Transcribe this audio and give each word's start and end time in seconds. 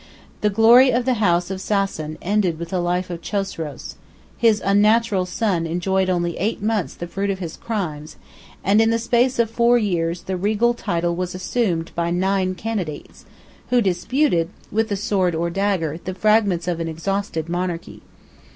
The 0.41 0.49
glory 0.49 0.89
of 0.91 1.05
the 1.05 1.13
house 1.21 1.51
of 1.51 1.59
Sassan 1.61 2.17
ended 2.23 2.57
with 2.57 2.69
the 2.69 2.79
life 2.81 3.11
of 3.11 3.21
Chosroes: 3.21 3.97
his 4.35 4.59
unnatural 4.65 5.27
son 5.27 5.67
enjoyed 5.67 6.09
only 6.09 6.35
eight 6.39 6.59
months 6.59 6.95
the 6.95 7.05
fruit 7.05 7.29
of 7.29 7.37
his 7.37 7.55
crimes: 7.55 8.15
and 8.63 8.81
in 8.81 8.89
the 8.89 8.97
space 8.97 9.37
of 9.37 9.51
four 9.51 9.77
years, 9.77 10.23
the 10.23 10.37
regal 10.37 10.73
title 10.73 11.15
was 11.15 11.35
assumed 11.35 11.91
by 11.93 12.09
nine 12.09 12.55
candidates, 12.55 13.25
who 13.69 13.79
disputed, 13.79 14.49
with 14.71 14.89
the 14.89 14.97
sword 14.97 15.35
or 15.35 15.51
dagger, 15.51 15.99
the 16.03 16.15
fragments 16.15 16.67
of 16.67 16.79
an 16.79 16.87
exhausted 16.87 17.47
monarchy. 17.47 18.01